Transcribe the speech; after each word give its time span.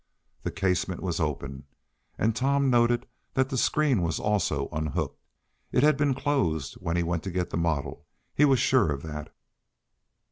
The 0.41 0.49
casement 0.49 1.03
was 1.03 1.19
open, 1.19 1.65
and 2.17 2.35
Tom 2.35 2.71
noted 2.71 3.05
that 3.35 3.49
the 3.49 3.55
screen 3.57 4.01
was 4.01 4.19
also 4.19 4.67
unhooked. 4.71 5.23
It 5.71 5.83
had 5.83 5.95
been 5.95 6.15
closed 6.15 6.73
when 6.81 6.97
he 6.97 7.03
went 7.03 7.21
to 7.21 7.29
get 7.29 7.51
the 7.51 7.57
model, 7.57 8.07
he 8.33 8.43
was 8.43 8.57
sure 8.57 8.91
of 8.91 9.03
that. 9.03 9.31